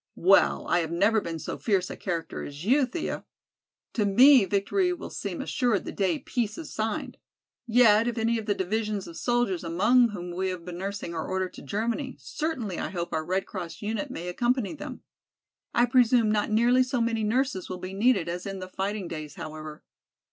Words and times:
"Well, 0.15 0.65
I 0.67 0.79
have 0.79 0.89
never 0.91 1.21
been 1.21 1.37
so 1.37 1.59
fierce 1.59 1.91
a 1.91 1.95
character 1.95 2.43
as 2.43 2.65
you, 2.65 2.87
Thea! 2.87 3.23
To 3.93 4.03
me 4.03 4.45
victory 4.45 4.91
will 4.93 5.11
seem 5.11 5.41
assured 5.43 5.85
the 5.85 5.91
day 5.91 6.17
peace 6.17 6.57
is 6.57 6.73
signed. 6.73 7.17
Yet 7.67 8.07
if 8.07 8.17
any 8.17 8.39
of 8.39 8.47
the 8.47 8.55
divisions 8.55 9.05
of 9.05 9.15
soldiers 9.15 9.63
among 9.63 10.07
whom 10.09 10.31
we 10.31 10.49
have 10.49 10.65
been 10.65 10.79
nursing 10.79 11.13
are 11.13 11.27
ordered 11.27 11.53
to 11.53 11.61
Germany, 11.61 12.15
certainly 12.17 12.79
I 12.79 12.89
hope 12.89 13.13
our 13.13 13.23
Red 13.23 13.45
Cross 13.45 13.83
unit 13.83 14.09
may 14.09 14.27
accompany 14.27 14.73
them. 14.73 15.03
I 15.71 15.85
presume 15.85 16.31
not 16.31 16.49
nearly 16.49 16.81
so 16.81 16.99
many 16.99 17.23
nurses 17.23 17.69
will 17.69 17.77
be 17.77 17.93
needed 17.93 18.27
as 18.27 18.47
in 18.47 18.57
the 18.57 18.67
fighting 18.67 19.07
days, 19.07 19.35
however." 19.35 19.83